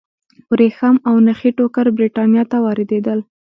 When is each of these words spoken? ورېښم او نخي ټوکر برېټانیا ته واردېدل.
ورېښم 0.51 0.95
او 1.07 1.15
نخي 1.27 1.51
ټوکر 1.57 1.85
برېټانیا 1.97 2.43
ته 2.51 2.57
واردېدل. 2.65 3.19